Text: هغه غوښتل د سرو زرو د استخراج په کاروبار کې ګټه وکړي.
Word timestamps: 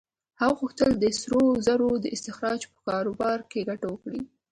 هغه 0.41 0.55
غوښتل 0.59 0.91
د 0.97 1.05
سرو 1.21 1.43
زرو 1.67 1.89
د 2.03 2.05
استخراج 2.15 2.61
په 2.71 2.77
کاروبار 2.87 3.37
کې 3.51 3.67
ګټه 3.69 3.87
وکړي. 3.89 4.21